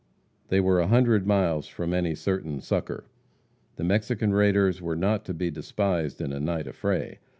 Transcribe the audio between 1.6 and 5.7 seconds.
from any certain succor. The Mexican raiders are not to be